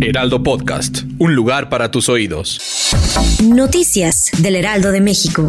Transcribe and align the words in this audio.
Heraldo 0.00 0.42
Podcast, 0.42 1.02
un 1.18 1.36
lugar 1.36 1.68
para 1.68 1.92
tus 1.92 2.08
oídos. 2.08 2.90
Noticias 3.44 4.32
del 4.38 4.56
Heraldo 4.56 4.90
de 4.90 5.00
México. 5.00 5.48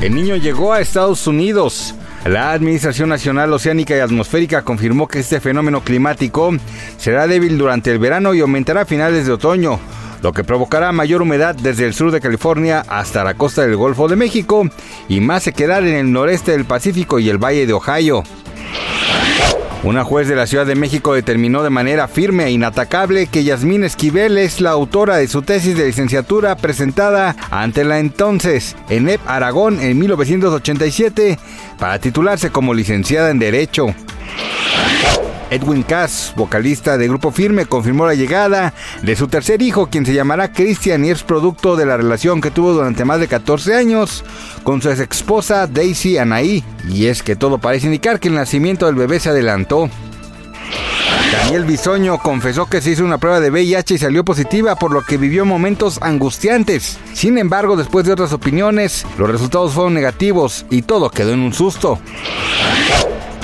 El 0.00 0.14
niño 0.14 0.36
llegó 0.36 0.72
a 0.72 0.80
Estados 0.80 1.26
Unidos. 1.26 1.94
La 2.24 2.52
Administración 2.52 3.10
Nacional 3.10 3.52
Oceánica 3.52 3.94
y 3.94 4.00
Atmosférica 4.00 4.62
confirmó 4.62 5.06
que 5.06 5.18
este 5.18 5.38
fenómeno 5.38 5.82
climático 5.82 6.56
será 6.96 7.26
débil 7.26 7.58
durante 7.58 7.92
el 7.92 7.98
verano 7.98 8.32
y 8.32 8.40
aumentará 8.40 8.82
a 8.82 8.86
finales 8.86 9.26
de 9.26 9.32
otoño, 9.32 9.78
lo 10.22 10.32
que 10.32 10.44
provocará 10.44 10.92
mayor 10.92 11.20
humedad 11.20 11.54
desde 11.54 11.84
el 11.84 11.92
sur 11.92 12.10
de 12.10 12.22
California 12.22 12.82
hasta 12.88 13.22
la 13.22 13.34
costa 13.34 13.62
del 13.62 13.76
Golfo 13.76 14.08
de 14.08 14.16
México 14.16 14.66
y 15.10 15.20
más 15.20 15.42
sequedad 15.42 15.86
en 15.86 15.94
el 15.94 16.10
noreste 16.10 16.52
del 16.52 16.64
Pacífico 16.64 17.18
y 17.18 17.28
el 17.28 17.36
Valle 17.36 17.66
de 17.66 17.74
Ohio. 17.74 18.22
Una 19.82 20.04
juez 20.04 20.26
de 20.26 20.34
la 20.34 20.46
Ciudad 20.46 20.66
de 20.66 20.74
México 20.74 21.14
determinó 21.14 21.62
de 21.62 21.70
manera 21.70 22.08
firme 22.08 22.44
e 22.46 22.50
inatacable 22.50 23.26
que 23.26 23.44
Yasmín 23.44 23.84
Esquivel 23.84 24.38
es 24.38 24.60
la 24.60 24.70
autora 24.70 25.16
de 25.16 25.28
su 25.28 25.42
tesis 25.42 25.76
de 25.76 25.86
licenciatura 25.86 26.56
presentada 26.56 27.36
ante 27.50 27.84
la 27.84 27.98
entonces 27.98 28.74
ENEP 28.88 29.20
Aragón 29.26 29.80
en 29.80 29.98
1987 29.98 31.38
para 31.78 31.98
titularse 31.98 32.50
como 32.50 32.74
licenciada 32.74 33.30
en 33.30 33.38
Derecho. 33.38 33.94
Edwin 35.50 35.82
Cass, 35.82 36.32
vocalista 36.36 36.98
de 36.98 37.08
Grupo 37.08 37.30
Firme, 37.30 37.66
confirmó 37.66 38.06
la 38.06 38.14
llegada 38.14 38.74
de 39.02 39.16
su 39.16 39.28
tercer 39.28 39.62
hijo, 39.62 39.86
quien 39.86 40.04
se 40.04 40.14
llamará 40.14 40.52
Christian 40.52 41.04
y 41.04 41.10
es 41.10 41.22
producto 41.22 41.76
de 41.76 41.86
la 41.86 41.96
relación 41.96 42.40
que 42.40 42.50
tuvo 42.50 42.72
durante 42.72 43.04
más 43.04 43.20
de 43.20 43.28
14 43.28 43.74
años 43.74 44.24
con 44.62 44.82
su 44.82 44.90
ex 44.90 45.00
esposa 45.00 45.66
Daisy 45.66 46.18
Anaí. 46.18 46.64
Y 46.88 47.06
es 47.06 47.22
que 47.22 47.36
todo 47.36 47.58
parece 47.58 47.86
indicar 47.86 48.20
que 48.20 48.28
el 48.28 48.34
nacimiento 48.34 48.86
del 48.86 48.96
bebé 48.96 49.20
se 49.20 49.30
adelantó. 49.30 49.88
Daniel 51.32 51.64
Bisoño 51.64 52.18
confesó 52.18 52.66
que 52.66 52.80
se 52.80 52.90
hizo 52.90 53.04
una 53.04 53.18
prueba 53.18 53.40
de 53.40 53.50
VIH 53.50 53.94
y 53.94 53.98
salió 53.98 54.24
positiva, 54.24 54.76
por 54.76 54.92
lo 54.92 55.02
que 55.02 55.16
vivió 55.16 55.44
momentos 55.44 55.98
angustiantes. 56.02 56.98
Sin 57.14 57.38
embargo, 57.38 57.76
después 57.76 58.06
de 58.06 58.12
otras 58.12 58.32
opiniones, 58.32 59.06
los 59.18 59.30
resultados 59.30 59.72
fueron 59.72 59.94
negativos 59.94 60.66
y 60.70 60.82
todo 60.82 61.10
quedó 61.10 61.32
en 61.32 61.40
un 61.40 61.52
susto. 61.52 61.98